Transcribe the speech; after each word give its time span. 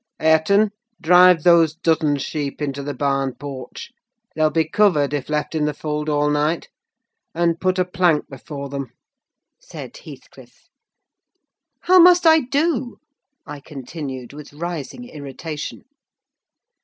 "Hareton, 0.19 0.71
drive 0.99 1.43
those 1.43 1.75
dozen 1.75 2.17
sheep 2.17 2.59
into 2.59 2.81
the 2.81 2.95
barn 2.95 3.35
porch. 3.35 3.91
They'll 4.35 4.49
be 4.49 4.67
covered 4.67 5.13
if 5.13 5.29
left 5.29 5.53
in 5.53 5.65
the 5.65 5.75
fold 5.75 6.09
all 6.09 6.27
night: 6.31 6.69
and 7.35 7.61
put 7.61 7.77
a 7.77 7.85
plank 7.85 8.27
before 8.27 8.67
them," 8.69 8.93
said 9.59 9.95
Heathcliff. 9.95 10.69
"How 11.81 11.99
must 11.99 12.25
I 12.25 12.39
do?" 12.39 12.97
I 13.45 13.59
continued, 13.59 14.33
with 14.33 14.53
rising 14.53 15.07
irritation. 15.07 15.83